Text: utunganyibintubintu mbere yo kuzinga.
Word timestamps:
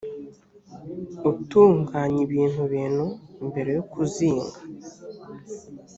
utunganyibintubintu 1.29 3.05
mbere 3.49 3.69
yo 3.77 3.83
kuzinga. 3.91 4.57